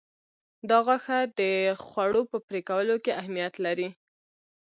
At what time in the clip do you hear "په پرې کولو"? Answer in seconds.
2.31-2.95